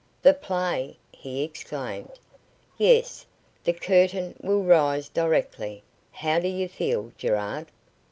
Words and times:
"The 0.23 0.33
play!" 0.33 0.97
he 1.11 1.43
exclaimed. 1.43 2.17
"Yes; 2.79 3.27
the 3.65 3.73
curtain 3.73 4.33
will 4.41 4.63
rise 4.63 5.09
directly. 5.09 5.83
How 6.09 6.39
do 6.39 6.47
you 6.47 6.67
feel, 6.67 7.11
Gerard?" 7.19 7.67